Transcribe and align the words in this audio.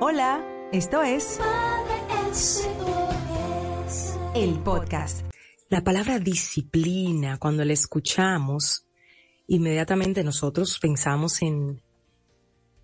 Hola, 0.00 0.46
esto 0.70 1.02
es 1.02 1.40
el 4.32 4.60
podcast. 4.60 5.26
La 5.68 5.82
palabra 5.82 6.20
disciplina, 6.20 7.36
cuando 7.38 7.64
la 7.64 7.72
escuchamos, 7.72 8.86
inmediatamente 9.48 10.22
nosotros 10.22 10.78
pensamos 10.78 11.42
en, 11.42 11.82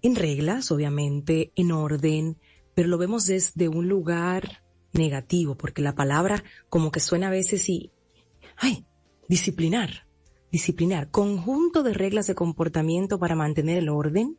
en 0.03 0.17
reglas, 0.17 0.73
obviamente, 0.73 1.53
en 1.55 1.71
orden, 1.71 2.37
pero 2.75 2.89
lo 2.89 2.99
vemos 2.99 3.27
desde 3.27 3.69
un 3.69 3.89
lugar 3.89 4.65
negativo, 4.93 5.57
porque 5.57 5.83
la 5.83 5.95
palabra 5.95 6.43
como 6.69 6.91
que 6.91 6.99
suena 6.99 7.29
a 7.29 7.31
veces 7.31 7.69
y, 7.69 7.93
ay, 8.57 8.87
disciplinar, 9.29 10.09
disciplinar, 10.51 11.13
conjunto 11.13 11.85
de 11.85 11.95
reglas 11.95 12.27
de 12.27 12.35
comportamiento 12.35 13.21
para 13.21 13.37
mantener 13.37 13.79
el 13.79 13.89
orden 13.89 14.37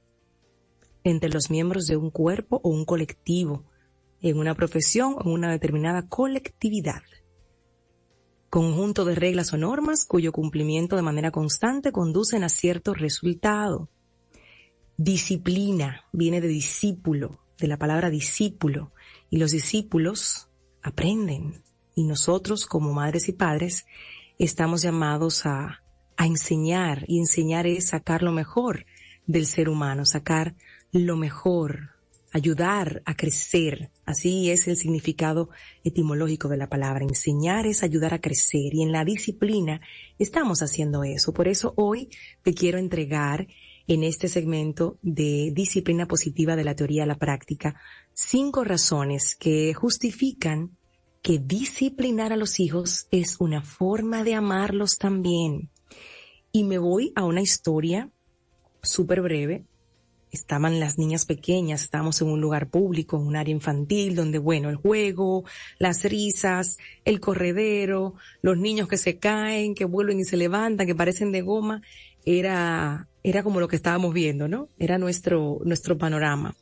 entre 1.06 1.30
los 1.30 1.52
miembros 1.52 1.86
de 1.86 1.96
un 1.96 2.10
cuerpo 2.10 2.60
o 2.64 2.70
un 2.70 2.84
colectivo, 2.84 3.64
en 4.22 4.40
una 4.40 4.56
profesión 4.56 5.16
o 5.18 5.22
en 5.22 5.32
una 5.34 5.52
determinada 5.52 6.10
colectividad. 6.10 7.04
Conjunto 8.50 9.06
de 9.06 9.14
reglas 9.14 9.54
o 9.54 9.58
normas 9.58 10.06
cuyo 10.06 10.32
cumplimiento 10.32 10.96
de 10.96 11.04
manera 11.04 11.30
constante 11.30 11.92
conducen 11.92 12.44
a 12.44 12.50
cierto 12.50 12.96
resultado. 12.96 13.90
Disciplina 14.98 16.06
viene 16.12 16.42
de 16.42 16.48
discípulo, 16.48 17.40
de 17.60 17.68
la 17.68 17.78
palabra 17.78 18.10
discípulo, 18.10 18.92
y 19.30 19.38
los 19.38 19.52
discípulos 19.52 20.50
aprenden. 20.82 21.62
Y 21.94 22.06
nosotros, 22.06 22.66
como 22.66 22.94
madres 22.94 23.30
y 23.30 23.34
padres, 23.34 23.86
estamos 24.40 24.82
llamados 24.82 25.46
a, 25.46 25.84
a 26.18 26.26
enseñar, 26.26 27.06
y 27.08 27.20
enseñar 27.20 27.68
es 27.68 27.90
sacar 27.90 28.24
lo 28.24 28.32
mejor 28.32 28.88
del 29.28 29.46
ser 29.46 29.70
humano, 29.70 30.06
sacar 30.06 30.56
lo 31.04 31.18
mejor, 31.18 31.90
ayudar 32.32 33.02
a 33.06 33.16
crecer. 33.16 33.92
Así 34.06 34.50
es 34.50 34.68
el 34.68 34.78
significado 34.78 35.50
etimológico 35.84 36.48
de 36.48 36.58
la 36.58 36.70
palabra. 36.70 37.04
Enseñar 37.04 37.68
es 37.68 37.84
ayudar 37.84 38.14
a 38.14 38.22
crecer 38.22 38.74
y 38.74 38.82
en 38.82 38.92
la 38.92 39.04
disciplina 39.04 39.82
estamos 40.20 40.62
haciendo 40.62 41.04
eso. 41.04 41.34
Por 41.34 41.50
eso 41.50 41.74
hoy 41.76 42.10
te 42.44 42.54
quiero 42.54 42.78
entregar 42.78 43.48
en 43.88 44.04
este 44.04 44.30
segmento 44.30 44.98
de 45.02 45.52
disciplina 45.54 46.08
positiva 46.08 46.56
de 46.56 46.64
la 46.64 46.76
teoría 46.76 47.04
a 47.04 47.08
la 47.08 47.18
práctica 47.18 47.76
cinco 48.14 48.64
razones 48.64 49.36
que 49.36 49.74
justifican 49.74 50.78
que 51.22 51.40
disciplinar 51.40 52.32
a 52.32 52.38
los 52.38 52.60
hijos 52.60 53.08
es 53.12 53.36
una 53.40 53.62
forma 53.62 54.24
de 54.24 54.36
amarlos 54.36 54.98
también. 54.98 55.72
Y 56.52 56.64
me 56.64 56.78
voy 56.78 57.12
a 57.16 57.26
una 57.26 57.42
historia 57.42 58.10
súper 58.82 59.22
breve. 59.22 59.66
Estaban 60.36 60.80
las 60.80 60.98
niñas 60.98 61.26
pequeñas, 61.26 61.84
estábamos 61.84 62.22
en 62.22 62.28
un 62.28 62.42
lugar 62.42 62.68
público, 62.68 63.18
en 63.18 63.24
un 63.24 63.36
área 63.36 63.54
infantil, 63.54 64.16
donde, 64.16 64.38
bueno, 64.38 64.70
el 64.70 64.76
juego, 64.76 65.46
las 65.80 66.04
risas, 66.04 66.78
el 67.06 67.20
corredero, 67.22 68.16
los 68.42 68.58
niños 68.58 68.90
que 68.90 68.98
se 68.98 69.18
caen, 69.18 69.76
que 69.76 69.86
vuelven 69.86 70.20
y 70.20 70.26
se 70.26 70.36
levantan, 70.36 70.88
que 70.88 70.94
parecen 70.94 71.32
de 71.32 71.42
goma, 71.42 71.82
era, 72.26 73.08
era 73.24 73.44
como 73.44 73.60
lo 73.60 73.68
que 73.68 73.78
estábamos 73.78 74.14
viendo, 74.14 74.48
¿no? 74.48 74.68
Era 74.78 74.98
nuestro, 74.98 75.60
nuestro 75.64 75.98
panorama. 75.98 76.56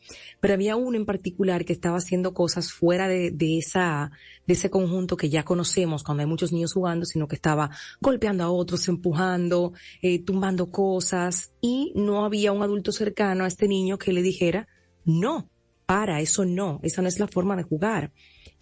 Pero 0.44 0.56
había 0.56 0.76
uno 0.76 0.98
en 0.98 1.06
particular 1.06 1.64
que 1.64 1.72
estaba 1.72 2.00
haciendo 2.00 2.34
cosas 2.34 2.74
fuera 2.74 3.08
de, 3.08 3.32
de 3.32 3.60
esa, 3.60 4.12
de 4.46 4.56
ese 4.56 4.70
conjunto 4.70 5.16
que 5.16 5.30
ya 5.30 5.46
conocemos 5.46 6.04
cuando 6.04 6.20
hay 6.20 6.28
muchos 6.28 6.52
niños 6.52 6.74
jugando, 6.74 7.06
sino 7.06 7.30
que 7.30 7.36
estaba 7.36 7.70
golpeando 8.02 8.44
a 8.44 8.52
otros, 8.52 8.90
empujando, 8.90 9.72
eh, 10.02 10.20
tumbando 10.20 10.70
cosas 10.70 11.54
y 11.62 11.94
no 11.96 12.26
había 12.26 12.52
un 12.52 12.62
adulto 12.62 12.92
cercano 12.92 13.46
a 13.46 13.48
este 13.48 13.70
niño 13.70 13.98
que 13.98 14.12
le 14.12 14.22
dijera, 14.22 14.68
no, 15.06 15.50
para, 15.86 16.20
eso 16.20 16.44
no, 16.44 16.82
esa 16.84 17.02
no 17.02 17.08
es 17.08 17.22
la 17.22 17.30
forma 17.30 17.56
de 17.56 17.64
jugar. 17.64 18.12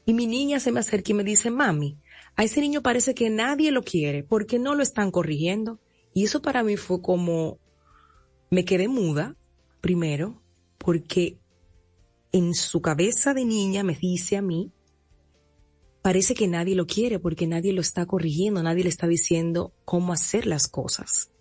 Y 0.06 0.14
mi 0.14 0.28
niña 0.28 0.60
se 0.60 0.72
me 0.72 0.82
acerca 0.82 1.14
y 1.14 1.16
me 1.16 1.24
dice, 1.24 1.50
mami, 1.50 1.98
a 2.36 2.44
ese 2.44 2.62
niño 2.62 2.84
parece 2.84 3.16
que 3.16 3.32
nadie 3.32 3.72
lo 3.72 3.82
quiere, 3.82 4.24
porque 4.24 4.60
no 4.60 4.76
lo 4.76 4.84
están 4.84 5.10
corrigiendo? 5.10 5.80
Y 6.14 6.26
eso 6.26 6.44
para 6.44 6.62
mí 6.62 6.78
fue 6.78 7.02
como, 7.02 7.58
me 8.52 8.66
quedé 8.66 8.88
muda, 8.88 9.36
primero, 9.82 10.44
porque 10.78 11.41
en 12.32 12.54
su 12.54 12.82
cabeza 12.82 13.34
de 13.34 13.46
niña 13.46 13.84
me 13.84 13.96
dice 13.96 14.38
a 14.38 14.42
mí, 14.42 14.72
parece 16.02 16.34
que 16.34 16.48
nadie 16.48 16.76
lo 16.76 16.88
quiere 16.88 17.20
porque 17.20 17.48
nadie 17.48 17.74
lo 17.74 17.82
está 17.82 18.06
corrigiendo, 18.06 18.64
nadie 18.64 18.84
le 18.84 18.90
está 18.90 19.08
diciendo 19.08 19.74
cómo 19.86 20.14
hacer 20.14 20.46
las 20.46 20.68
cosas. 20.68 21.32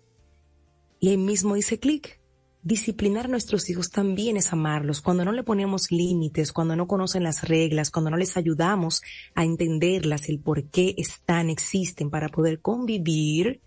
Y 0.99 1.09
ahí 1.09 1.17
mismo 1.17 1.55
hice 1.57 1.79
clic. 1.79 2.19
Disciplinar 2.63 3.25
a 3.25 3.29
nuestros 3.29 3.67
hijos 3.71 3.89
también 3.89 4.37
es 4.37 4.53
amarlos. 4.53 5.01
Cuando 5.01 5.25
no 5.25 5.31
le 5.31 5.41
ponemos 5.41 5.91
límites, 5.91 6.53
cuando 6.53 6.75
no 6.75 6.85
conocen 6.85 7.23
las 7.23 7.47
reglas, 7.47 7.89
cuando 7.89 8.11
no 8.11 8.17
les 8.17 8.37
ayudamos 8.37 9.01
a 9.33 9.43
entenderlas, 9.43 10.29
el 10.29 10.39
por 10.39 10.69
qué 10.69 10.93
están, 10.97 11.49
existen 11.49 12.11
para 12.11 12.29
poder 12.29 12.61
convivir, 12.61 13.61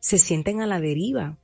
se 0.00 0.16
sienten 0.16 0.62
a 0.62 0.66
la 0.66 0.80
deriva 0.80 1.38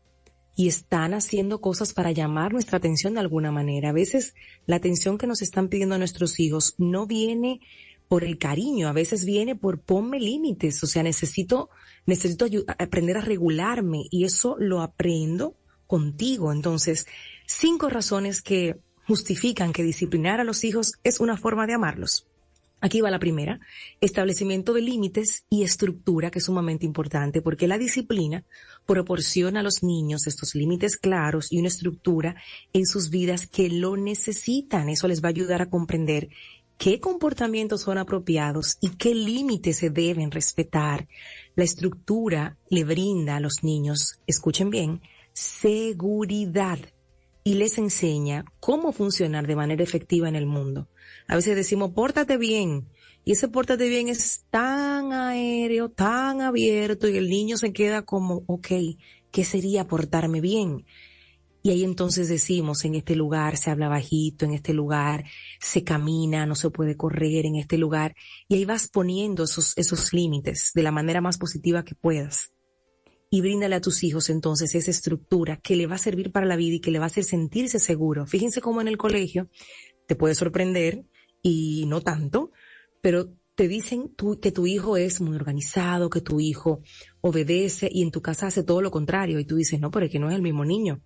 y 0.56 0.68
están 0.68 1.14
haciendo 1.14 1.60
cosas 1.60 1.92
para 1.92 2.12
llamar 2.12 2.52
nuestra 2.52 2.78
atención 2.78 3.14
de 3.14 3.20
alguna 3.20 3.52
manera. 3.52 3.90
A 3.90 3.92
veces 3.92 4.34
la 4.66 4.76
atención 4.76 5.18
que 5.18 5.26
nos 5.26 5.42
están 5.42 5.68
pidiendo 5.68 5.98
nuestros 5.98 6.38
hijos 6.40 6.74
no 6.78 7.06
viene 7.06 7.60
por 8.08 8.24
el 8.24 8.38
cariño, 8.38 8.88
a 8.88 8.92
veces 8.92 9.24
viene 9.24 9.54
por 9.54 9.80
ponme 9.80 10.18
límites, 10.18 10.82
o 10.82 10.86
sea, 10.88 11.04
necesito, 11.04 11.70
necesito 12.06 12.46
aprender 12.78 13.16
a 13.16 13.20
regularme 13.20 14.02
y 14.10 14.24
eso 14.24 14.56
lo 14.58 14.82
aprendo 14.82 15.54
contigo. 15.86 16.52
Entonces, 16.52 17.06
cinco 17.46 17.88
razones 17.88 18.42
que 18.42 18.80
justifican 19.06 19.72
que 19.72 19.84
disciplinar 19.84 20.40
a 20.40 20.44
los 20.44 20.64
hijos 20.64 20.94
es 21.04 21.20
una 21.20 21.36
forma 21.36 21.66
de 21.66 21.74
amarlos. 21.74 22.29
Aquí 22.82 23.02
va 23.02 23.10
la 23.10 23.18
primera, 23.18 23.60
establecimiento 24.00 24.72
de 24.72 24.80
límites 24.80 25.44
y 25.50 25.64
estructura, 25.64 26.30
que 26.30 26.38
es 26.38 26.46
sumamente 26.46 26.86
importante, 26.86 27.42
porque 27.42 27.68
la 27.68 27.76
disciplina 27.76 28.44
proporciona 28.86 29.60
a 29.60 29.62
los 29.62 29.82
niños 29.82 30.26
estos 30.26 30.54
límites 30.54 30.96
claros 30.96 31.52
y 31.52 31.58
una 31.58 31.68
estructura 31.68 32.36
en 32.72 32.86
sus 32.86 33.10
vidas 33.10 33.46
que 33.46 33.68
lo 33.68 33.96
necesitan. 33.96 34.88
Eso 34.88 35.08
les 35.08 35.22
va 35.22 35.28
a 35.28 35.30
ayudar 35.30 35.60
a 35.60 35.68
comprender 35.68 36.30
qué 36.78 37.00
comportamientos 37.00 37.82
son 37.82 37.98
apropiados 37.98 38.78
y 38.80 38.96
qué 38.96 39.14
límites 39.14 39.76
se 39.76 39.90
deben 39.90 40.30
respetar. 40.30 41.06
La 41.54 41.64
estructura 41.64 42.56
le 42.70 42.84
brinda 42.84 43.36
a 43.36 43.40
los 43.40 43.62
niños, 43.62 44.18
escuchen 44.26 44.70
bien, 44.70 45.02
seguridad 45.34 46.78
y 47.42 47.54
les 47.54 47.78
enseña 47.78 48.44
cómo 48.60 48.92
funcionar 48.92 49.46
de 49.46 49.56
manera 49.56 49.82
efectiva 49.82 50.28
en 50.28 50.36
el 50.36 50.46
mundo. 50.46 50.88
A 51.26 51.36
veces 51.36 51.56
decimos, 51.56 51.90
pórtate 51.90 52.36
bien. 52.36 52.88
Y 53.24 53.32
ese 53.32 53.48
pórtate 53.48 53.88
bien 53.88 54.08
es 54.08 54.44
tan 54.50 55.12
aéreo, 55.12 55.90
tan 55.90 56.40
abierto 56.40 57.08
y 57.08 57.16
el 57.16 57.28
niño 57.28 57.56
se 57.56 57.72
queda 57.72 58.02
como, 58.02 58.44
ok, 58.46 58.68
¿qué 59.30 59.44
sería 59.44 59.86
portarme 59.86 60.40
bien? 60.40 60.86
Y 61.62 61.70
ahí 61.70 61.84
entonces 61.84 62.28
decimos, 62.28 62.86
en 62.86 62.94
este 62.94 63.14
lugar 63.14 63.58
se 63.58 63.70
habla 63.70 63.88
bajito, 63.88 64.46
en 64.46 64.52
este 64.52 64.72
lugar 64.72 65.24
se 65.60 65.84
camina, 65.84 66.46
no 66.46 66.54
se 66.54 66.70
puede 66.70 66.96
correr, 66.96 67.44
en 67.44 67.56
este 67.56 67.76
lugar. 67.76 68.14
Y 68.48 68.54
ahí 68.54 68.64
vas 68.64 68.88
poniendo 68.88 69.44
esos, 69.44 69.76
esos 69.76 70.14
límites 70.14 70.70
de 70.74 70.82
la 70.82 70.90
manera 70.90 71.20
más 71.20 71.36
positiva 71.36 71.84
que 71.84 71.94
puedas 71.94 72.52
y 73.30 73.40
bríndale 73.40 73.76
a 73.76 73.80
tus 73.80 74.02
hijos 74.02 74.28
entonces 74.28 74.74
esa 74.74 74.90
estructura 74.90 75.56
que 75.56 75.76
le 75.76 75.86
va 75.86 75.94
a 75.94 75.98
servir 75.98 76.32
para 76.32 76.46
la 76.46 76.56
vida 76.56 76.76
y 76.76 76.80
que 76.80 76.90
le 76.90 76.98
va 76.98 77.04
a 77.04 77.06
hacer 77.06 77.22
sentirse 77.22 77.78
seguro. 77.78 78.26
Fíjense 78.26 78.60
cómo 78.60 78.80
en 78.80 78.88
el 78.88 78.98
colegio 78.98 79.48
te 80.06 80.16
puede 80.16 80.34
sorprender 80.34 81.04
y 81.40 81.84
no 81.86 82.00
tanto, 82.00 82.50
pero 83.00 83.32
te 83.54 83.68
dicen 83.68 84.14
tú, 84.16 84.40
que 84.40 84.50
tu 84.50 84.66
hijo 84.66 84.96
es 84.96 85.20
muy 85.20 85.36
organizado, 85.36 86.10
que 86.10 86.20
tu 86.20 86.40
hijo 86.40 86.82
obedece 87.20 87.88
y 87.92 88.02
en 88.02 88.10
tu 88.10 88.20
casa 88.20 88.48
hace 88.48 88.64
todo 88.64 88.82
lo 88.82 88.90
contrario 88.90 89.38
y 89.38 89.44
tú 89.44 89.56
dices, 89.56 89.78
no, 89.78 89.90
pero 89.90 90.06
es 90.06 90.12
que 90.12 90.18
no 90.18 90.28
es 90.28 90.34
el 90.34 90.42
mismo 90.42 90.64
niño. 90.64 91.00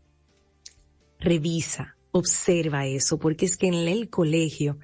Revisa, 1.19 1.97
observa 2.13 2.87
eso, 2.87 3.19
porque 3.19 3.45
es 3.45 3.57
que 3.57 3.67
en 3.67 3.75
el 3.75 4.09
colegio 4.09 4.79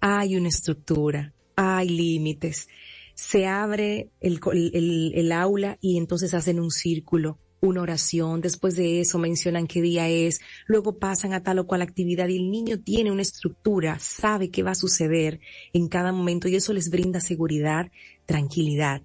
hay 0.00 0.36
una 0.36 0.48
estructura, 0.48 1.34
hay 1.56 1.88
límites 1.88 2.68
se 3.16 3.46
abre 3.46 4.10
el, 4.20 4.38
el, 4.52 5.32
aula 5.32 5.78
y 5.80 5.96
entonces 5.96 6.34
hacen 6.34 6.60
un 6.60 6.70
círculo, 6.70 7.38
una 7.62 7.80
oración, 7.80 8.42
después 8.42 8.76
de 8.76 9.00
eso 9.00 9.18
mencionan 9.18 9.66
qué 9.66 9.80
día 9.80 10.06
es, 10.06 10.40
luego 10.66 10.98
pasan 10.98 11.32
a 11.32 11.42
tal 11.42 11.58
o 11.58 11.66
cual 11.66 11.80
actividad 11.80 12.28
y 12.28 12.36
el 12.36 12.50
niño 12.50 12.78
tiene 12.78 13.10
una 13.10 13.22
estructura, 13.22 13.98
sabe 14.00 14.50
qué 14.50 14.62
va 14.62 14.72
a 14.72 14.74
suceder 14.74 15.40
en 15.72 15.88
cada 15.88 16.12
momento 16.12 16.46
y 16.46 16.56
eso 16.56 16.74
les 16.74 16.90
brinda 16.90 17.20
seguridad, 17.20 17.90
tranquilidad. 18.26 19.00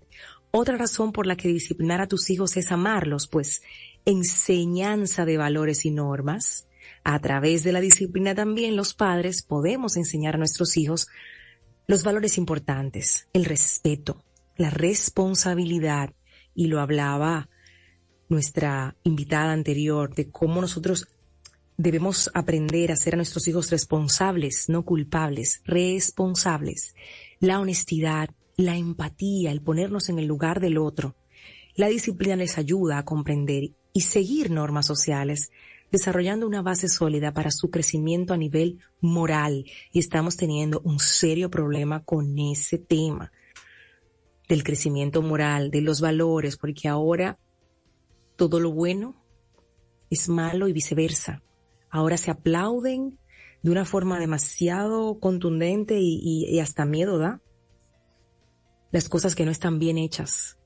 Otra 0.52 0.76
razón 0.76 1.14
por 1.14 1.26
la 1.26 1.38
que 1.38 1.48
disciplinar 1.48 2.02
a 2.02 2.08
tus 2.08 2.30
hijos 2.30 2.58
es 2.58 2.74
amarlos, 2.74 3.30
pues 3.30 3.62
enseñanza 4.04 5.24
de 5.24 5.38
valores 5.38 5.86
y 5.86 5.92
normas. 5.92 6.68
A 7.06 7.18
través 7.22 7.64
de 7.64 7.72
la 7.72 7.80
disciplina 7.80 8.36
también 8.36 8.76
los 8.76 8.94
padres 8.94 9.42
podemos 9.42 9.96
enseñar 9.96 10.36
a 10.36 10.40
nuestros 10.40 10.76
hijos 10.76 11.08
los 11.92 12.06
valores 12.06 12.38
importantes, 12.38 13.28
el 13.34 13.44
respeto, 13.44 14.24
la 14.56 14.70
responsabilidad, 14.70 16.14
y 16.56 16.68
lo 16.68 16.80
hablaba 16.80 17.50
nuestra 18.30 18.96
invitada 19.04 19.52
anterior, 19.52 20.16
de 20.16 20.32
cómo 20.32 20.62
nosotros 20.62 21.10
debemos 21.76 22.32
aprender 22.34 22.94
a 22.94 22.96
ser 22.96 23.16
a 23.16 23.18
nuestros 23.18 23.46
hijos 23.50 23.70
responsables, 23.72 24.70
no 24.70 24.86
culpables, 24.86 25.64
responsables. 25.66 26.96
La 27.42 27.60
honestidad, 27.60 28.30
la 28.56 28.78
empatía, 28.78 29.52
el 29.52 29.62
ponernos 29.62 30.08
en 30.08 30.18
el 30.18 30.28
lugar 30.28 30.62
del 30.62 30.78
otro. 30.78 31.18
La 31.76 31.90
disciplina 31.90 32.38
les 32.38 32.58
ayuda 32.58 33.00
a 33.00 33.04
comprender 33.04 33.72
y 33.92 34.00
seguir 34.00 34.50
normas 34.50 34.86
sociales, 34.86 35.52
desarrollando 35.92 36.48
una 36.48 36.62
base 36.62 36.88
sólida 36.88 37.34
para 37.34 37.52
su 37.52 37.70
crecimiento 37.70 38.34
a 38.34 38.38
nivel 38.38 38.80
moral. 39.02 39.66
Y 39.92 40.00
estamos 40.00 40.38
teniendo 40.38 40.82
un 40.84 41.00
serio 41.00 41.50
problema 41.50 42.04
con 42.04 42.38
ese 42.40 42.78
tema 42.78 43.32
del 44.48 44.64
crecimiento 44.64 45.22
moral, 45.22 45.72
de 45.72 45.82
los 45.82 46.02
valores, 46.02 46.58
porque 46.58 46.88
ahora 46.88 47.40
todo 48.36 48.60
lo 48.60 48.72
bueno 48.72 49.16
es 50.10 50.28
malo 50.30 50.68
y 50.68 50.74
viceversa. 50.74 51.42
Ahora 51.90 52.18
se 52.18 52.32
aplauden 52.32 53.20
de 53.64 53.72
una 53.72 53.86
forma 53.86 54.20
demasiado 54.20 55.20
contundente 55.20 56.00
y, 56.00 56.60
hasta 56.60 56.86
miedo 56.86 57.18
da 57.18 57.42
las 58.92 59.08
cosas 59.08 59.36
que 59.36 59.46
no 59.46 59.52
están 59.52 59.80
bien 59.80 59.98
hechas 59.98 60.58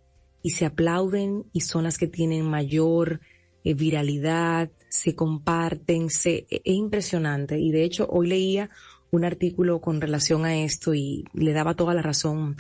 y 0.42 0.52
se 0.52 0.66
aplauden 0.66 1.46
y 1.54 1.62
son 1.62 1.84
las 1.84 1.98
que 1.98 2.08
tienen 2.08 2.46
mayor 2.46 3.22
eh, 3.64 3.74
viralidad, 3.74 4.72
se 4.96 5.16
comparten, 5.16 6.10
se, 6.10 6.46
e, 6.50 6.62
es 6.64 6.76
impresionante. 6.76 7.60
Y 7.60 7.72
de 7.72 7.84
hecho 7.84 8.08
hoy 8.10 8.28
leía 8.28 8.70
un 9.12 9.26
artículo 9.26 9.82
con 9.82 10.02
relación 10.02 10.46
a 10.46 10.56
esto 10.58 10.94
y 10.94 11.26
le 11.34 11.54
daba 11.54 11.76
toda 11.76 11.94
la 11.94 12.02
razón 12.02 12.58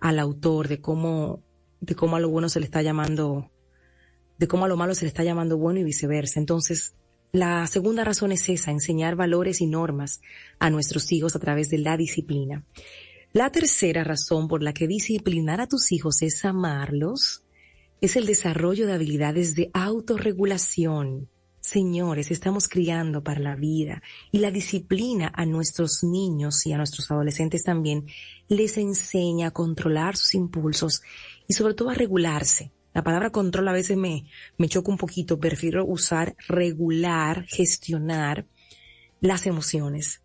al 0.00 0.18
autor 0.18 0.68
de 0.68 0.80
cómo, 0.80 1.42
de 1.80 1.94
cómo 1.94 2.16
a 2.16 2.20
lo 2.20 2.30
bueno 2.30 2.48
se 2.48 2.60
le 2.60 2.66
está 2.66 2.82
llamando, 2.82 3.50
de 4.38 4.48
cómo 4.48 4.64
a 4.64 4.68
lo 4.68 4.76
malo 4.76 4.94
se 4.94 5.04
le 5.04 5.08
está 5.08 5.24
llamando 5.24 5.58
bueno 5.58 5.80
y 5.80 5.84
viceversa. 5.84 6.40
Entonces, 6.40 6.94
la 7.32 7.66
segunda 7.66 8.02
razón 8.04 8.32
es 8.32 8.48
esa, 8.48 8.70
enseñar 8.70 9.14
valores 9.14 9.60
y 9.60 9.66
normas 9.66 10.20
a 10.58 10.70
nuestros 10.70 11.12
hijos 11.12 11.36
a 11.36 11.38
través 11.38 11.68
de 11.68 11.78
la 11.78 11.96
disciplina. 11.96 12.64
La 13.32 13.50
tercera 13.50 14.02
razón 14.02 14.48
por 14.48 14.62
la 14.62 14.72
que 14.72 14.88
disciplinar 14.88 15.60
a 15.60 15.68
tus 15.68 15.92
hijos 15.92 16.22
es 16.22 16.44
amarlos 16.44 17.44
es 18.00 18.16
el 18.16 18.26
desarrollo 18.26 18.86
de 18.86 18.94
habilidades 18.94 19.54
de 19.54 19.70
autorregulación. 19.74 21.28
Señores, 21.60 22.30
estamos 22.30 22.68
criando 22.68 23.22
para 23.22 23.40
la 23.40 23.54
vida 23.54 24.02
y 24.32 24.38
la 24.38 24.50
disciplina 24.50 25.30
a 25.34 25.44
nuestros 25.44 26.02
niños 26.02 26.66
y 26.66 26.72
a 26.72 26.78
nuestros 26.78 27.10
adolescentes 27.10 27.64
también 27.64 28.06
les 28.48 28.78
enseña 28.78 29.48
a 29.48 29.50
controlar 29.52 30.16
sus 30.16 30.34
impulsos 30.34 31.02
y 31.46 31.52
sobre 31.52 31.74
todo 31.74 31.90
a 31.90 31.94
regularse. 31.94 32.72
La 32.94 33.04
palabra 33.04 33.30
control 33.30 33.68
a 33.68 33.72
veces 33.72 33.96
me, 33.96 34.24
me 34.58 34.68
choca 34.68 34.90
un 34.90 34.98
poquito, 34.98 35.38
prefiero 35.38 35.84
usar 35.84 36.34
regular, 36.48 37.44
gestionar 37.46 38.46
las 39.20 39.46
emociones 39.46 40.22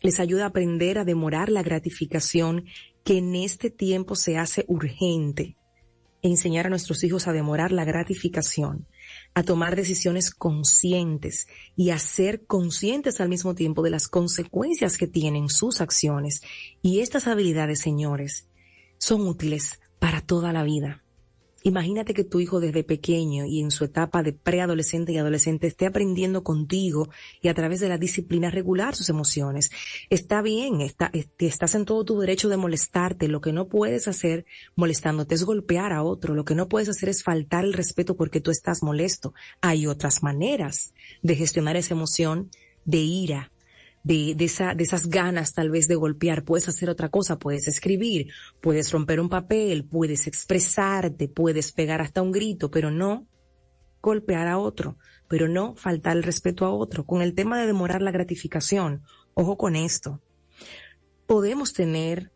les 0.00 0.20
ayuda 0.20 0.44
a 0.44 0.48
aprender 0.48 0.98
a 0.98 1.04
demorar 1.04 1.48
la 1.48 1.62
gratificación 1.62 2.66
que 3.04 3.18
en 3.18 3.34
este 3.34 3.70
tiempo 3.70 4.14
se 4.14 4.38
hace 4.38 4.64
urgente. 4.68 5.56
Enseñar 6.22 6.66
a 6.66 6.70
nuestros 6.70 7.02
hijos 7.04 7.26
a 7.26 7.32
demorar 7.32 7.72
la 7.72 7.84
gratificación, 7.84 8.86
a 9.38 9.44
tomar 9.44 9.76
decisiones 9.76 10.32
conscientes 10.32 11.46
y 11.76 11.90
a 11.90 11.98
ser 12.00 12.44
conscientes 12.44 13.20
al 13.20 13.28
mismo 13.28 13.54
tiempo 13.54 13.82
de 13.82 13.90
las 13.90 14.08
consecuencias 14.08 14.98
que 14.98 15.06
tienen 15.06 15.48
sus 15.48 15.80
acciones. 15.80 16.42
Y 16.82 17.00
estas 17.00 17.28
habilidades, 17.28 17.80
señores, 17.80 18.48
son 18.98 19.28
útiles 19.28 19.80
para 20.00 20.22
toda 20.22 20.52
la 20.52 20.64
vida. 20.64 21.04
Imagínate 21.68 22.14
que 22.14 22.24
tu 22.24 22.40
hijo 22.40 22.60
desde 22.60 22.82
pequeño 22.82 23.44
y 23.44 23.60
en 23.60 23.70
su 23.70 23.84
etapa 23.84 24.22
de 24.22 24.32
preadolescente 24.32 25.12
y 25.12 25.18
adolescente 25.18 25.66
esté 25.66 25.84
aprendiendo 25.84 26.42
contigo 26.42 27.10
y 27.42 27.48
a 27.48 27.54
través 27.54 27.80
de 27.80 27.90
la 27.90 27.98
disciplina 27.98 28.50
regular 28.50 28.96
sus 28.96 29.10
emociones. 29.10 29.70
Está 30.08 30.40
bien, 30.40 30.80
está, 30.80 31.12
estás 31.38 31.74
en 31.74 31.84
todo 31.84 32.06
tu 32.06 32.18
derecho 32.20 32.48
de 32.48 32.56
molestarte. 32.56 33.28
Lo 33.28 33.42
que 33.42 33.52
no 33.52 33.68
puedes 33.68 34.08
hacer 34.08 34.46
molestándote 34.76 35.34
es 35.34 35.44
golpear 35.44 35.92
a 35.92 36.02
otro. 36.02 36.34
Lo 36.34 36.46
que 36.46 36.54
no 36.54 36.70
puedes 36.70 36.88
hacer 36.88 37.10
es 37.10 37.22
faltar 37.22 37.66
el 37.66 37.74
respeto 37.74 38.16
porque 38.16 38.40
tú 38.40 38.50
estás 38.50 38.82
molesto. 38.82 39.34
Hay 39.60 39.86
otras 39.86 40.22
maneras 40.22 40.94
de 41.20 41.36
gestionar 41.36 41.76
esa 41.76 41.92
emoción 41.92 42.48
de 42.86 43.00
ira, 43.00 43.52
de, 44.08 44.34
de, 44.34 44.46
esa, 44.46 44.74
de 44.74 44.84
esas 44.84 45.08
ganas 45.08 45.52
tal 45.52 45.68
vez 45.68 45.86
de 45.86 45.94
golpear, 45.94 46.42
puedes 46.42 46.66
hacer 46.66 46.88
otra 46.88 47.10
cosa, 47.10 47.38
puedes 47.38 47.68
escribir, 47.68 48.32
puedes 48.62 48.90
romper 48.90 49.20
un 49.20 49.28
papel, 49.28 49.84
puedes 49.84 50.26
expresarte, 50.26 51.28
puedes 51.28 51.72
pegar 51.72 52.00
hasta 52.00 52.22
un 52.22 52.32
grito, 52.32 52.70
pero 52.70 52.90
no 52.90 53.26
golpear 54.00 54.48
a 54.48 54.56
otro, 54.56 54.96
pero 55.28 55.46
no 55.46 55.76
faltar 55.76 56.16
el 56.16 56.22
respeto 56.22 56.64
a 56.64 56.70
otro. 56.70 57.04
Con 57.04 57.20
el 57.20 57.34
tema 57.34 57.60
de 57.60 57.66
demorar 57.66 58.00
la 58.00 58.10
gratificación, 58.10 59.02
ojo 59.34 59.58
con 59.58 59.76
esto. 59.76 60.22
Podemos 61.26 61.74
tener 61.74 62.32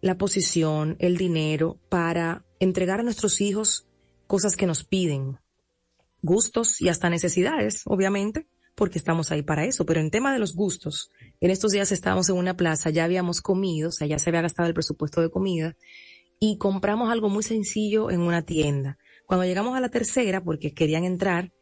la 0.00 0.18
posición, 0.18 0.96
el 0.98 1.16
dinero 1.16 1.78
para 1.88 2.44
entregar 2.58 2.98
a 2.98 3.04
nuestros 3.04 3.40
hijos 3.40 3.86
cosas 4.26 4.56
que 4.56 4.66
nos 4.66 4.82
piden, 4.82 5.38
gustos 6.20 6.80
y 6.80 6.88
hasta 6.88 7.10
necesidades, 7.10 7.82
obviamente, 7.84 8.48
porque 8.76 8.98
estamos 8.98 9.32
ahí 9.32 9.42
para 9.42 9.64
eso. 9.64 9.84
Pero 9.84 10.00
en 10.00 10.10
tema 10.10 10.32
de 10.32 10.38
los 10.38 10.54
gustos, 10.54 11.10
en 11.40 11.50
estos 11.50 11.72
días 11.72 11.90
estábamos 11.90 12.28
en 12.28 12.36
una 12.36 12.56
plaza, 12.56 12.90
ya 12.90 13.04
habíamos 13.04 13.40
comido, 13.40 13.88
o 13.88 13.92
sea, 13.92 14.06
ya 14.06 14.20
se 14.20 14.30
había 14.30 14.42
gastado 14.42 14.68
el 14.68 14.74
presupuesto 14.74 15.20
de 15.20 15.30
comida 15.30 15.74
y 16.38 16.58
compramos 16.58 17.10
algo 17.10 17.28
muy 17.28 17.42
sencillo 17.42 18.10
en 18.10 18.20
una 18.20 18.42
tienda. 18.42 18.98
Cuando 19.24 19.44
llegamos 19.44 19.76
a 19.76 19.80
la 19.80 19.88
tercera, 19.88 20.44
porque 20.44 20.72
querían 20.72 21.04
entrar, 21.04 21.52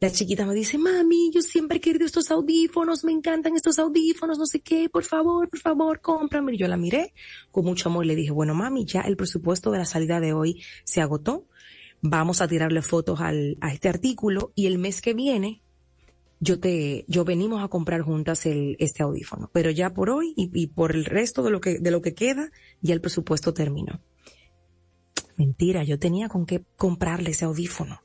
la 0.00 0.10
chiquita 0.10 0.44
me 0.44 0.54
dice, 0.54 0.76
mami, 0.76 1.30
yo 1.32 1.40
siempre 1.40 1.78
he 1.78 1.80
querido 1.80 2.04
estos 2.04 2.30
audífonos, 2.30 3.04
me 3.04 3.12
encantan 3.12 3.54
estos 3.54 3.78
audífonos, 3.78 4.38
no 4.38 4.44
sé 4.44 4.60
qué, 4.60 4.88
por 4.88 5.04
favor, 5.04 5.48
por 5.48 5.60
favor, 5.60 6.00
cómprame. 6.00 6.54
Y 6.54 6.58
yo 6.58 6.68
la 6.68 6.76
miré 6.76 7.14
con 7.50 7.64
mucho 7.64 7.88
amor 7.88 8.04
y 8.04 8.08
le 8.08 8.16
dije, 8.16 8.32
bueno, 8.32 8.54
mami, 8.54 8.84
ya 8.84 9.02
el 9.02 9.16
presupuesto 9.16 9.70
de 9.70 9.78
la 9.78 9.84
salida 9.84 10.20
de 10.20 10.32
hoy 10.32 10.62
se 10.84 11.00
agotó. 11.00 11.46
Vamos 12.02 12.42
a 12.42 12.48
tirarle 12.48 12.82
fotos 12.82 13.20
al, 13.20 13.56
a 13.60 13.72
este 13.72 13.88
artículo 13.88 14.52
y 14.54 14.66
el 14.66 14.78
mes 14.78 15.00
que 15.00 15.14
viene 15.14 15.63
yo 16.44 16.60
te, 16.60 17.06
yo 17.08 17.24
venimos 17.24 17.64
a 17.64 17.68
comprar 17.68 18.02
juntas 18.02 18.44
el, 18.44 18.76
este 18.78 19.02
audífono, 19.02 19.50
pero 19.52 19.70
ya 19.70 19.94
por 19.94 20.10
hoy 20.10 20.34
y, 20.36 20.66
por 20.66 20.94
el 20.94 21.06
resto 21.06 21.42
de 21.42 21.50
lo 21.50 21.60
que, 21.60 21.78
de 21.78 21.90
lo 21.90 22.02
que 22.02 22.12
queda, 22.12 22.50
ya 22.82 22.92
el 22.92 23.00
presupuesto 23.00 23.54
terminó. 23.54 24.02
Mentira, 25.36 25.84
yo 25.84 25.98
tenía 25.98 26.28
con 26.28 26.44
qué 26.44 26.62
comprarle 26.76 27.30
ese 27.30 27.46
audífono, 27.46 28.02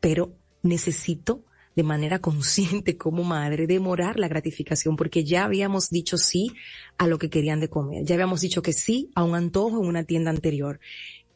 pero 0.00 0.36
necesito 0.62 1.44
de 1.74 1.82
manera 1.82 2.18
consciente 2.20 2.98
como 2.98 3.24
madre 3.24 3.66
demorar 3.66 4.18
la 4.18 4.28
gratificación 4.28 4.94
porque 4.94 5.24
ya 5.24 5.44
habíamos 5.44 5.88
dicho 5.88 6.18
sí 6.18 6.52
a 6.98 7.08
lo 7.08 7.18
que 7.18 7.30
querían 7.30 7.58
de 7.58 7.70
comer, 7.70 8.04
ya 8.04 8.14
habíamos 8.14 8.42
dicho 8.42 8.60
que 8.60 8.74
sí 8.74 9.10
a 9.14 9.24
un 9.24 9.34
antojo 9.34 9.80
en 9.82 9.88
una 9.88 10.04
tienda 10.04 10.30
anterior. 10.30 10.78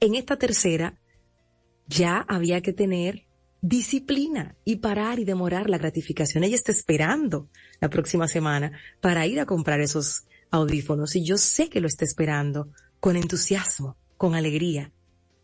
En 0.01 0.15
esta 0.15 0.37
tercera 0.37 1.01
ya 1.87 2.19
había 2.29 2.61
que 2.61 2.75
tener 2.75 3.28
disciplina 3.61 4.57
y 4.65 4.77
parar 4.77 5.19
y 5.19 5.25
demorar 5.25 5.69
la 5.69 5.79
gratificación. 5.79 6.45
Ella 6.45 6.55
está 6.55 6.73
esperando 6.73 7.49
la 7.81 7.91
próxima 7.91 8.29
semana 8.29 8.73
para 9.01 9.27
ir 9.27 9.41
a 9.41 9.47
comprar 9.47 9.81
esos 9.81 10.25
audífonos 10.51 11.17
y 11.17 11.25
yo 11.25 11.37
sé 11.37 11.69
que 11.69 11.81
lo 11.81 11.89
está 11.89 12.05
esperando 12.05 12.71
con 13.01 13.17
entusiasmo, 13.17 13.97
con 14.17 14.35
alegría 14.35 14.93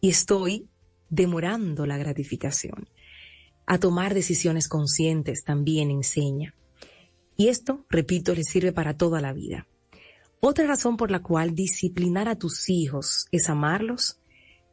y 0.01 0.11
estoy 0.11 0.69
demorando 1.11 1.87
la 1.87 1.97
gratificación. 1.97 2.89
A 3.67 3.79
tomar 3.79 4.15
decisiones 4.15 4.69
conscientes 4.69 5.43
también 5.43 5.91
enseña. 5.91 6.55
Y 7.37 7.49
esto, 7.49 7.85
repito, 7.89 8.35
le 8.35 8.45
sirve 8.45 8.73
para 8.73 8.97
toda 8.97 9.21
la 9.21 9.33
vida. 9.33 9.67
Otra 10.41 10.67
razón 10.67 10.97
por 10.99 11.11
la 11.11 11.23
cual 11.23 11.55
disciplinar 11.55 12.29
a 12.29 12.37
tus 12.37 12.69
hijos 12.69 13.27
es 13.33 13.49
amarlos 13.49 14.21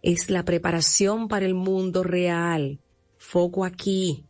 es 0.02 0.30
la 0.30 0.44
preparación 0.44 1.28
para 1.28 1.46
el 1.46 1.54
mundo 1.54 2.04
real, 2.04 2.80
foco 3.22 3.64
aquí. 3.64 4.28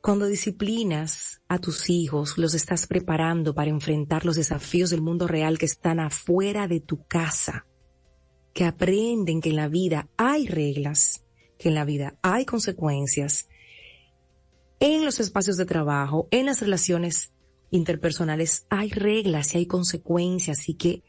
Cuando 0.00 0.26
disciplinas 0.26 1.40
a 1.48 1.58
tus 1.58 1.88
hijos, 1.88 2.36
los 2.36 2.52
estás 2.54 2.86
preparando 2.86 3.54
para 3.54 3.70
enfrentar 3.70 4.26
los 4.26 4.36
desafíos 4.36 4.90
del 4.90 5.00
mundo 5.00 5.26
real 5.26 5.58
que 5.58 5.64
están 5.64 5.98
afuera 5.98 6.68
de 6.68 6.80
tu 6.80 7.06
casa, 7.06 7.66
que 8.52 8.64
aprenden 8.64 9.40
que 9.40 9.48
en 9.50 9.56
la 9.56 9.68
vida 9.68 10.08
hay 10.18 10.46
reglas, 10.46 11.24
que 11.58 11.70
en 11.70 11.74
la 11.74 11.86
vida 11.86 12.18
hay 12.20 12.44
consecuencias, 12.44 13.48
en 14.80 15.06
los 15.06 15.18
espacios 15.20 15.56
de 15.56 15.64
trabajo, 15.64 16.28
en 16.30 16.46
las 16.46 16.60
relaciones 16.60 17.32
interpersonales 17.70 18.66
hay 18.68 18.90
reglas 18.90 19.54
y 19.54 19.58
hay 19.58 19.66
consecuencias 19.66 20.68
y 20.68 20.74
que 20.74 21.02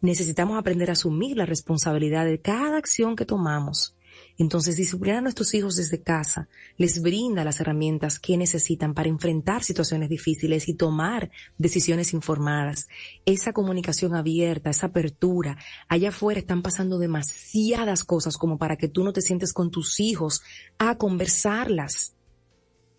necesitamos 0.00 0.58
aprender 0.58 0.90
a 0.90 0.94
asumir 0.94 1.36
la 1.36 1.46
responsabilidad 1.46 2.24
de 2.24 2.40
cada 2.40 2.76
acción 2.76 3.14
que 3.14 3.24
tomamos 3.24 3.94
entonces, 4.40 4.76
disciplinar 4.76 5.18
a 5.18 5.20
nuestros 5.20 5.52
hijos 5.52 5.76
desde 5.76 6.00
casa 6.00 6.48
les 6.78 7.02
brinda 7.02 7.44
las 7.44 7.60
herramientas 7.60 8.18
que 8.18 8.38
necesitan 8.38 8.94
para 8.94 9.10
enfrentar 9.10 9.62
situaciones 9.62 10.08
difíciles 10.08 10.66
y 10.66 10.72
tomar 10.72 11.30
decisiones 11.58 12.14
informadas. 12.14 12.88
Esa 13.26 13.52
comunicación 13.52 14.14
abierta, 14.14 14.70
esa 14.70 14.86
apertura. 14.86 15.58
Allá 15.88 16.08
afuera 16.08 16.40
están 16.40 16.62
pasando 16.62 16.98
demasiadas 16.98 18.02
cosas 18.02 18.38
como 18.38 18.56
para 18.56 18.76
que 18.76 18.88
tú 18.88 19.04
no 19.04 19.12
te 19.12 19.20
sientes 19.20 19.52
con 19.52 19.70
tus 19.70 20.00
hijos 20.00 20.40
a 20.78 20.96
conversarlas. 20.96 22.14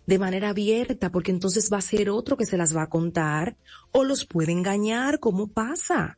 de 0.06 0.20
manera 0.20 0.50
abierta, 0.50 1.10
porque 1.10 1.32
entonces 1.32 1.70
va 1.72 1.78
a 1.78 1.82
ser 1.82 2.10
otro 2.10 2.36
que 2.36 2.46
se 2.46 2.58
las 2.58 2.76
va 2.76 2.84
a 2.84 2.90
contar 2.90 3.56
o 3.92 4.04
los 4.04 4.26
puede 4.26 4.52
engañar, 4.52 5.20
¿cómo 5.20 5.48
pasa? 5.48 6.18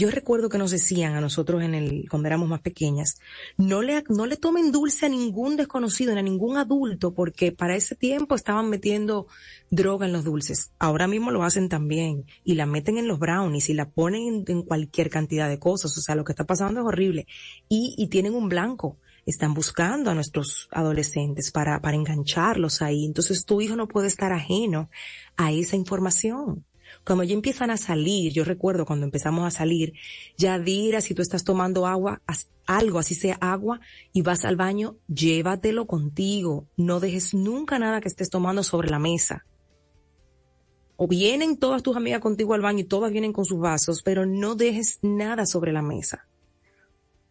Yo 0.00 0.10
recuerdo 0.10 0.48
que 0.48 0.56
nos 0.56 0.70
decían 0.70 1.14
a 1.14 1.20
nosotros 1.20 1.62
en 1.62 1.74
el, 1.74 2.08
cuando 2.08 2.26
éramos 2.26 2.48
más 2.48 2.62
pequeñas, 2.62 3.20
no 3.58 3.82
le, 3.82 4.02
no 4.08 4.24
le 4.24 4.38
tomen 4.38 4.72
dulce 4.72 5.04
a 5.04 5.08
ningún 5.10 5.58
desconocido, 5.58 6.14
ni 6.14 6.20
a 6.20 6.22
ningún 6.22 6.56
adulto, 6.56 7.12
porque 7.12 7.52
para 7.52 7.76
ese 7.76 7.96
tiempo 7.96 8.34
estaban 8.34 8.70
metiendo 8.70 9.26
droga 9.70 10.06
en 10.06 10.14
los 10.14 10.24
dulces. 10.24 10.72
Ahora 10.78 11.06
mismo 11.06 11.30
lo 11.30 11.42
hacen 11.42 11.68
también 11.68 12.24
y 12.44 12.54
la 12.54 12.64
meten 12.64 12.96
en 12.96 13.08
los 13.08 13.18
brownies 13.18 13.68
y 13.68 13.74
la 13.74 13.90
ponen 13.90 14.42
en, 14.48 14.62
cualquier 14.62 15.10
cantidad 15.10 15.50
de 15.50 15.58
cosas. 15.58 15.94
O 15.98 16.00
sea, 16.00 16.14
lo 16.14 16.24
que 16.24 16.32
está 16.32 16.44
pasando 16.44 16.80
es 16.80 16.86
horrible. 16.86 17.26
Y, 17.68 17.94
y 17.98 18.06
tienen 18.06 18.34
un 18.34 18.48
blanco. 18.48 18.96
Están 19.26 19.52
buscando 19.52 20.10
a 20.10 20.14
nuestros 20.14 20.66
adolescentes 20.70 21.50
para, 21.50 21.78
para 21.82 21.98
engancharlos 21.98 22.80
ahí. 22.80 23.04
Entonces 23.04 23.44
tu 23.44 23.60
hijo 23.60 23.76
no 23.76 23.86
puede 23.86 24.08
estar 24.08 24.32
ajeno 24.32 24.88
a 25.36 25.52
esa 25.52 25.76
información. 25.76 26.64
Cuando 27.04 27.24
ya 27.24 27.34
empiezan 27.34 27.70
a 27.70 27.76
salir, 27.76 28.32
yo 28.32 28.44
recuerdo 28.44 28.84
cuando 28.84 29.06
empezamos 29.06 29.46
a 29.46 29.50
salir, 29.50 29.94
ya 30.36 30.58
dirá 30.58 31.00
si 31.00 31.14
tú 31.14 31.22
estás 31.22 31.44
tomando 31.44 31.86
agua, 31.86 32.22
algo, 32.66 32.98
así 32.98 33.14
sea 33.14 33.36
agua, 33.40 33.80
y 34.12 34.22
vas 34.22 34.44
al 34.44 34.56
baño, 34.56 34.96
llévatelo 35.08 35.86
contigo. 35.86 36.66
No 36.76 37.00
dejes 37.00 37.34
nunca 37.34 37.78
nada 37.78 38.00
que 38.00 38.08
estés 38.08 38.30
tomando 38.30 38.62
sobre 38.62 38.90
la 38.90 38.98
mesa. 38.98 39.44
O 40.96 41.08
vienen 41.08 41.56
todas 41.56 41.82
tus 41.82 41.96
amigas 41.96 42.20
contigo 42.20 42.54
al 42.54 42.60
baño 42.60 42.80
y 42.80 42.84
todas 42.84 43.10
vienen 43.10 43.32
con 43.32 43.44
sus 43.44 43.58
vasos, 43.58 44.02
pero 44.02 44.26
no 44.26 44.54
dejes 44.54 44.98
nada 45.02 45.46
sobre 45.46 45.72
la 45.72 45.82
mesa. 45.82 46.26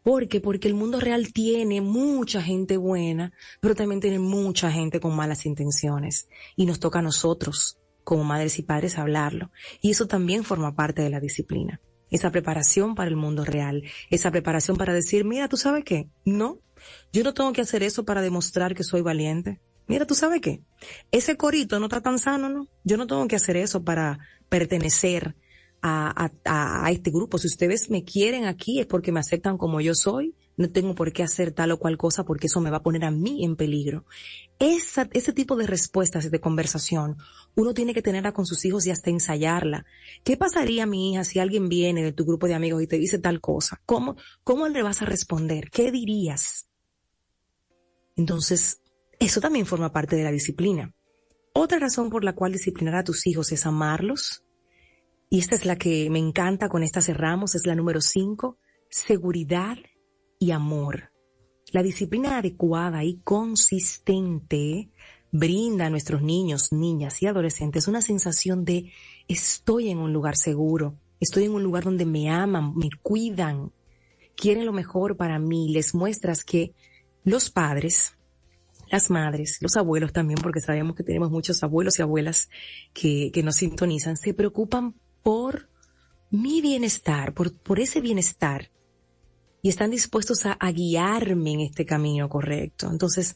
¿Por 0.03 0.27
qué? 0.27 0.41
Porque 0.41 0.67
el 0.67 0.73
mundo 0.73 0.99
real 0.99 1.31
tiene 1.33 1.81
mucha 1.81 2.41
gente 2.41 2.77
buena, 2.77 3.31
pero 3.59 3.75
también 3.75 4.01
tiene 4.01 4.17
mucha 4.17 4.71
gente 4.71 4.99
con 4.99 5.15
malas 5.15 5.45
intenciones. 5.45 6.29
Y 6.55 6.65
nos 6.65 6.79
toca 6.79 6.99
a 6.99 7.03
nosotros 7.03 7.77
como 8.09 8.23
madres 8.23 8.57
y 8.57 8.63
padres 8.63 8.97
hablarlo. 8.97 9.51
Y 9.81 9.91
eso 9.91 10.07
también 10.07 10.43
forma 10.43 10.73
parte 10.73 11.03
de 11.03 11.11
la 11.11 11.19
disciplina. 11.19 11.79
Esa 12.09 12.31
preparación 12.31 12.95
para 12.95 13.07
el 13.07 13.15
mundo 13.15 13.45
real, 13.45 13.83
esa 14.09 14.31
preparación 14.31 14.77
para 14.77 14.95
decir, 14.95 15.25
mira, 15.25 15.47
¿tú 15.47 15.57
sabes 15.57 15.83
qué? 15.83 16.09
No, 16.25 16.57
yo 17.13 17.23
no 17.23 17.35
tengo 17.35 17.53
que 17.53 17.61
hacer 17.61 17.83
eso 17.83 18.05
para 18.05 18.23
demostrar 18.23 18.73
que 18.73 18.83
soy 18.83 19.01
valiente. 19.01 19.61
Mira, 19.85 20.07
¿tú 20.07 20.15
sabes 20.15 20.41
qué? 20.41 20.63
Ese 21.11 21.37
corito 21.37 21.79
no 21.79 21.85
está 21.85 22.01
tan 22.01 22.17
sano, 22.17 22.49
¿no? 22.49 22.67
Yo 22.83 22.97
no 22.97 23.05
tengo 23.05 23.27
que 23.27 23.35
hacer 23.35 23.57
eso 23.57 23.83
para 23.83 24.17
pertenecer 24.49 25.35
a, 25.83 26.31
a, 26.45 26.85
a 26.85 26.89
este 26.89 27.11
grupo. 27.11 27.37
Si 27.37 27.45
ustedes 27.45 27.91
me 27.91 28.03
quieren 28.03 28.45
aquí 28.45 28.79
es 28.79 28.87
porque 28.87 29.11
me 29.11 29.19
aceptan 29.19 29.59
como 29.59 29.81
yo 29.81 29.93
soy 29.93 30.33
no 30.59 30.69
tengo 30.69 30.93
por 30.93 31.13
qué 31.13 31.23
hacer 31.23 31.53
tal 31.53 31.71
o 31.71 31.79
cual 31.79 31.97
cosa 31.97 32.25
porque 32.25 32.47
eso 32.47 32.59
me 32.59 32.69
va 32.69 32.77
a 32.77 32.83
poner 32.83 33.05
a 33.05 33.11
mí 33.11 33.45
en 33.45 33.55
peligro. 33.55 34.03
Esa, 34.59 35.07
ese 35.13 35.31
tipo 35.31 35.55
de 35.55 35.65
respuestas 35.65 36.29
de 36.29 36.41
conversación 36.41 37.15
uno 37.55 37.73
tiene 37.73 37.93
que 37.93 38.01
tenerla 38.01 38.33
con 38.33 38.45
sus 38.45 38.65
hijos 38.65 38.85
y 38.85 38.91
hasta 38.91 39.09
ensayarla. 39.09 39.85
¿Qué 40.25 40.35
pasaría, 40.35 40.85
mi 40.85 41.13
hija, 41.13 41.23
si 41.23 41.39
alguien 41.39 41.69
viene 41.69 42.03
de 42.03 42.11
tu 42.11 42.25
grupo 42.25 42.45
de 42.45 42.55
amigos 42.55 42.83
y 42.83 42.87
te 42.87 42.97
dice 42.97 43.19
tal 43.19 43.39
cosa? 43.39 43.81
¿Cómo, 43.85 44.17
cómo 44.43 44.67
le 44.67 44.83
vas 44.83 45.01
a 45.01 45.05
responder? 45.05 45.69
¿Qué 45.71 45.93
dirías? 45.93 46.67
Entonces, 48.17 48.81
eso 49.17 49.39
también 49.39 49.65
forma 49.65 49.93
parte 49.93 50.17
de 50.17 50.25
la 50.25 50.31
disciplina. 50.31 50.93
Otra 51.53 51.79
razón 51.79 52.09
por 52.09 52.25
la 52.25 52.35
cual 52.35 52.51
disciplinar 52.51 52.95
a 52.95 53.05
tus 53.05 53.27
hijos 53.27 53.53
es 53.53 53.65
amarlos. 53.65 54.43
Y 55.29 55.39
esta 55.39 55.55
es 55.55 55.65
la 55.65 55.77
que 55.77 56.09
me 56.09 56.19
encanta, 56.19 56.67
con 56.67 56.83
esta 56.83 56.99
cerramos, 56.99 57.55
es 57.55 57.65
la 57.65 57.75
número 57.75 58.01
cinco, 58.01 58.57
seguridad 58.89 59.77
y 60.39 60.51
amor. 60.51 61.11
La 61.71 61.83
disciplina 61.83 62.37
adecuada 62.37 63.03
y 63.03 63.17
consistente 63.17 64.89
brinda 65.31 65.85
a 65.85 65.89
nuestros 65.89 66.23
niños, 66.23 66.71
niñas 66.71 67.21
y 67.21 67.27
adolescentes 67.27 67.87
una 67.87 68.01
sensación 68.01 68.65
de 68.65 68.91
estoy 69.27 69.89
en 69.89 69.99
un 69.99 70.11
lugar 70.11 70.35
seguro, 70.35 70.95
estoy 71.19 71.43
en 71.43 71.51
un 71.51 71.61
lugar 71.61 71.83
donde 71.83 72.05
me 72.05 72.29
aman, 72.31 72.75
me 72.75 72.89
cuidan, 73.03 73.71
quieren 74.35 74.65
lo 74.65 74.73
mejor 74.73 75.17
para 75.17 75.37
mí. 75.37 75.69
Les 75.69 75.93
muestras 75.93 76.43
que 76.43 76.73
los 77.23 77.51
padres, 77.51 78.15
las 78.89 79.11
madres, 79.11 79.59
los 79.61 79.77
abuelos 79.77 80.13
también, 80.13 80.39
porque 80.41 80.61
sabemos 80.61 80.95
que 80.95 81.03
tenemos 81.03 81.29
muchos 81.29 81.61
abuelos 81.61 81.99
y 81.99 82.01
abuelas 82.01 82.49
que, 82.93 83.29
que 83.31 83.43
nos 83.43 83.57
sintonizan, 83.57 84.17
se 84.17 84.33
preocupan 84.33 84.95
por 85.21 85.69
mi 86.31 86.61
bienestar, 86.61 87.33
por, 87.33 87.53
por 87.53 87.79
ese 87.79 88.01
bienestar 88.01 88.71
y 89.61 89.69
están 89.69 89.91
dispuestos 89.91 90.45
a, 90.45 90.71
guiarme 90.71 91.53
en 91.53 91.59
este 91.61 91.85
camino 91.85 92.29
correcto. 92.29 92.89
Entonces, 92.89 93.35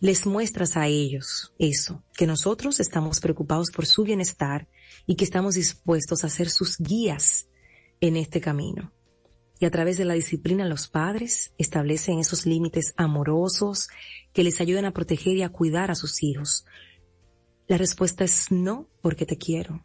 les 0.00 0.26
muestras 0.26 0.76
a 0.76 0.86
ellos 0.86 1.52
eso, 1.58 2.04
que 2.16 2.26
nosotros 2.26 2.80
estamos 2.80 3.20
preocupados 3.20 3.70
por 3.70 3.86
su 3.86 4.04
bienestar 4.04 4.68
y 5.06 5.16
que 5.16 5.24
estamos 5.24 5.54
dispuestos 5.54 6.24
a 6.24 6.28
ser 6.28 6.50
sus 6.50 6.78
guías 6.78 7.48
en 8.00 8.16
este 8.16 8.40
camino. 8.40 8.92
Y 9.60 9.66
a 9.66 9.70
través 9.70 9.96
de 9.96 10.04
la 10.04 10.14
disciplina 10.14 10.68
los 10.68 10.88
padres 10.88 11.52
establecen 11.58 12.18
esos 12.18 12.44
límites 12.44 12.92
amorosos 12.96 13.88
que 14.32 14.44
les 14.44 14.60
ayudan 14.60 14.84
a 14.84 14.92
proteger 14.92 15.36
y 15.36 15.42
a 15.42 15.48
cuidar 15.48 15.90
a 15.90 15.94
sus 15.94 16.22
hijos. 16.22 16.66
La 17.66 17.78
respuesta 17.78 18.24
es 18.24 18.50
no 18.50 18.88
porque 19.00 19.26
te 19.26 19.38
quiero. 19.38 19.84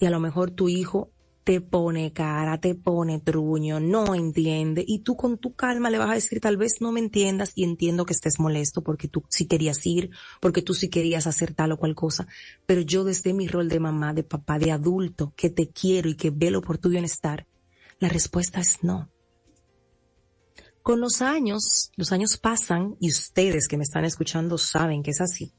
Y 0.00 0.06
a 0.06 0.10
lo 0.10 0.20
mejor 0.20 0.50
tu 0.50 0.68
hijo 0.68 1.13
te 1.44 1.60
pone 1.60 2.10
cara, 2.12 2.58
te 2.58 2.74
pone 2.74 3.20
truño, 3.20 3.78
no 3.78 4.14
entiende 4.14 4.82
y 4.86 5.00
tú 5.00 5.14
con 5.14 5.36
tu 5.36 5.54
calma 5.54 5.90
le 5.90 5.98
vas 5.98 6.10
a 6.10 6.14
decir 6.14 6.40
tal 6.40 6.56
vez 6.56 6.80
no 6.80 6.90
me 6.90 7.00
entiendas 7.00 7.52
y 7.54 7.64
entiendo 7.64 8.06
que 8.06 8.14
estés 8.14 8.40
molesto 8.40 8.82
porque 8.82 9.08
tú 9.08 9.24
sí 9.28 9.46
querías 9.46 9.84
ir, 9.86 10.10
porque 10.40 10.62
tú 10.62 10.72
sí 10.72 10.88
querías 10.88 11.26
hacer 11.26 11.52
tal 11.52 11.72
o 11.72 11.76
cual 11.76 11.94
cosa, 11.94 12.26
pero 12.64 12.80
yo 12.80 13.04
desde 13.04 13.34
mi 13.34 13.46
rol 13.46 13.68
de 13.68 13.78
mamá, 13.78 14.14
de 14.14 14.24
papá, 14.24 14.58
de 14.58 14.72
adulto, 14.72 15.34
que 15.36 15.50
te 15.50 15.68
quiero 15.68 16.08
y 16.08 16.16
que 16.16 16.30
velo 16.30 16.62
por 16.62 16.78
tu 16.78 16.88
bienestar, 16.88 17.46
la 17.98 18.08
respuesta 18.08 18.60
es 18.60 18.82
no. 18.82 19.10
Con 20.82 21.00
los 21.00 21.20
años, 21.20 21.90
los 21.96 22.10
años 22.12 22.38
pasan 22.38 22.96
y 23.00 23.10
ustedes 23.10 23.68
que 23.68 23.76
me 23.76 23.84
están 23.84 24.04
escuchando 24.04 24.56
saben 24.56 25.02
que 25.02 25.10
es 25.10 25.20
así. 25.20 25.52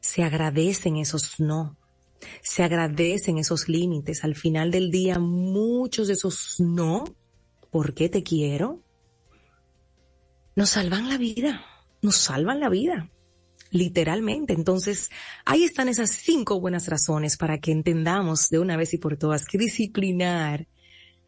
Se 0.00 0.22
agradecen 0.22 0.96
esos 0.96 1.40
no 1.40 1.76
se 2.42 2.62
agradecen 2.62 3.38
esos 3.38 3.68
límites. 3.68 4.24
Al 4.24 4.34
final 4.34 4.70
del 4.70 4.90
día, 4.90 5.18
muchos 5.18 6.08
de 6.08 6.14
esos 6.14 6.56
no, 6.60 7.04
¿por 7.70 7.94
qué 7.94 8.08
te 8.08 8.22
quiero? 8.22 8.82
Nos 10.54 10.70
salvan 10.70 11.08
la 11.08 11.18
vida, 11.18 11.64
nos 12.02 12.16
salvan 12.16 12.60
la 12.60 12.68
vida, 12.68 13.10
literalmente. 13.70 14.54
Entonces, 14.54 15.10
ahí 15.44 15.64
están 15.64 15.88
esas 15.88 16.10
cinco 16.10 16.60
buenas 16.60 16.88
razones 16.88 17.36
para 17.36 17.58
que 17.58 17.72
entendamos 17.72 18.48
de 18.48 18.58
una 18.58 18.76
vez 18.76 18.94
y 18.94 18.98
por 18.98 19.16
todas 19.16 19.44
que 19.44 19.58
disciplinar 19.58 20.66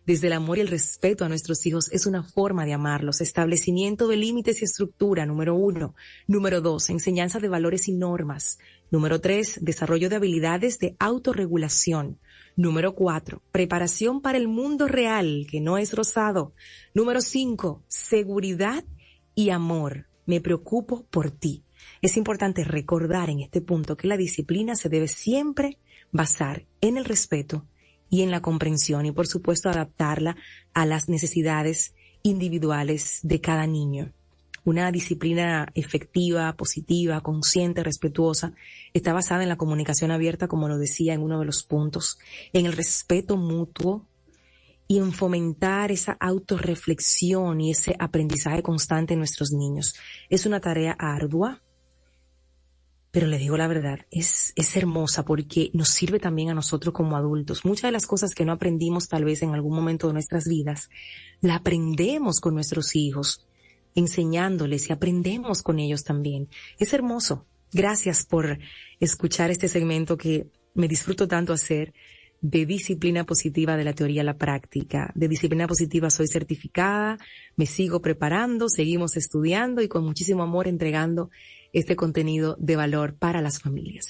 desde 0.08 0.28
el 0.28 0.32
amor 0.32 0.56
y 0.56 0.62
el 0.62 0.68
respeto 0.68 1.26
a 1.26 1.28
nuestros 1.28 1.66
hijos 1.66 1.92
es 1.92 2.06
una 2.06 2.22
forma 2.22 2.64
de 2.64 2.72
amarlos. 2.72 3.20
Establecimiento 3.20 4.08
de 4.08 4.16
límites 4.16 4.62
y 4.62 4.64
estructura, 4.64 5.26
número 5.26 5.54
uno. 5.54 5.94
Número 6.26 6.62
dos, 6.62 6.88
enseñanza 6.88 7.40
de 7.40 7.48
valores 7.48 7.88
y 7.88 7.92
normas. 7.92 8.58
Número 8.90 9.20
tres, 9.20 9.58
desarrollo 9.60 10.08
de 10.08 10.16
habilidades 10.16 10.78
de 10.78 10.96
autorregulación. 10.98 12.18
Número 12.56 12.94
cuatro, 12.94 13.42
preparación 13.52 14.22
para 14.22 14.38
el 14.38 14.48
mundo 14.48 14.88
real, 14.88 15.46
que 15.50 15.60
no 15.60 15.76
es 15.76 15.92
rosado. 15.92 16.54
Número 16.94 17.20
cinco, 17.20 17.84
seguridad 17.86 18.86
y 19.34 19.50
amor. 19.50 20.06
Me 20.24 20.40
preocupo 20.40 21.04
por 21.10 21.30
ti. 21.30 21.64
Es 22.00 22.16
importante 22.16 22.64
recordar 22.64 23.28
en 23.28 23.40
este 23.40 23.60
punto 23.60 23.98
que 23.98 24.08
la 24.08 24.16
disciplina 24.16 24.74
se 24.74 24.88
debe 24.88 25.06
siempre 25.06 25.76
basar 26.12 26.64
en 26.80 26.96
el 26.96 27.04
respeto 27.04 27.66
y 28.10 28.22
en 28.22 28.30
la 28.30 28.40
comprensión 28.40 29.06
y 29.06 29.12
por 29.12 29.26
supuesto 29.26 29.68
adaptarla 29.68 30.36
a 30.74 30.86
las 30.86 31.08
necesidades 31.08 31.94
individuales 32.22 33.20
de 33.22 33.40
cada 33.40 33.66
niño. 33.66 34.12
Una 34.64 34.92
disciplina 34.92 35.68
efectiva, 35.74 36.52
positiva, 36.54 37.22
consciente, 37.22 37.82
respetuosa, 37.82 38.52
está 38.92 39.12
basada 39.12 39.42
en 39.42 39.48
la 39.48 39.56
comunicación 39.56 40.10
abierta, 40.10 40.46
como 40.46 40.68
lo 40.68 40.76
decía 40.76 41.14
en 41.14 41.22
uno 41.22 41.38
de 41.40 41.46
los 41.46 41.62
puntos, 41.62 42.18
en 42.52 42.66
el 42.66 42.74
respeto 42.74 43.36
mutuo 43.36 44.06
y 44.86 44.98
en 44.98 45.12
fomentar 45.12 45.92
esa 45.92 46.16
autorreflexión 46.18 47.60
y 47.60 47.70
ese 47.70 47.94
aprendizaje 47.98 48.62
constante 48.62 49.14
en 49.14 49.20
nuestros 49.20 49.52
niños. 49.52 49.94
Es 50.28 50.44
una 50.44 50.60
tarea 50.60 50.96
ardua, 50.98 51.62
pero 53.10 53.26
le 53.26 53.38
digo 53.38 53.56
la 53.56 53.68
verdad, 53.68 54.00
es, 54.10 54.52
es 54.54 54.76
hermosa 54.76 55.24
porque 55.24 55.70
nos 55.72 55.88
sirve 55.88 56.20
también 56.20 56.50
a 56.50 56.54
nosotros 56.54 56.92
como 56.92 57.16
adultos. 57.16 57.64
Muchas 57.64 57.88
de 57.88 57.92
las 57.92 58.06
cosas 58.06 58.34
que 58.34 58.44
no 58.44 58.52
aprendimos 58.52 59.08
tal 59.08 59.24
vez 59.24 59.42
en 59.42 59.54
algún 59.54 59.74
momento 59.74 60.08
de 60.08 60.12
nuestras 60.12 60.46
vidas, 60.46 60.90
la 61.40 61.56
aprendemos 61.56 62.40
con 62.40 62.54
nuestros 62.54 62.94
hijos, 62.96 63.46
enseñándoles 63.94 64.88
y 64.88 64.92
aprendemos 64.92 65.62
con 65.62 65.78
ellos 65.78 66.04
también. 66.04 66.48
Es 66.78 66.92
hermoso. 66.92 67.46
Gracias 67.72 68.24
por 68.24 68.58
escuchar 69.00 69.50
este 69.50 69.68
segmento 69.68 70.16
que 70.16 70.50
me 70.74 70.88
disfruto 70.88 71.26
tanto 71.28 71.52
hacer. 71.52 71.92
de 72.40 72.66
disciplina 72.66 73.24
positiva 73.24 73.76
de 73.76 73.82
la 73.82 73.94
teoría 73.94 74.20
a 74.20 74.24
la 74.24 74.38
práctica. 74.38 75.10
De 75.16 75.26
disciplina 75.26 75.66
positiva 75.66 76.08
soy 76.08 76.28
certificada, 76.28 77.18
me 77.56 77.66
sigo 77.66 78.00
preparando, 78.00 78.68
seguimos 78.68 79.16
estudiando 79.16 79.82
y 79.82 79.88
con 79.88 80.04
muchísimo 80.04 80.44
amor 80.44 80.68
entregando 80.68 81.30
este 81.78 81.97
contenido 81.97 82.56
de 82.58 82.76
valor 82.76 83.14
para 83.14 83.40
las 83.40 83.61
familias. 83.61 84.06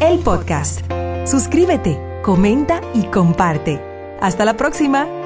El 0.00 0.18
podcast. 0.20 0.82
Suscríbete, 1.26 1.98
comenta 2.22 2.80
y 2.94 3.04
comparte. 3.04 3.80
Hasta 4.20 4.44
la 4.44 4.56
próxima. 4.56 5.17